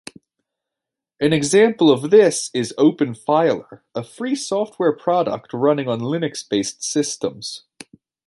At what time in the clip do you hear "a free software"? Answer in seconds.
3.93-4.93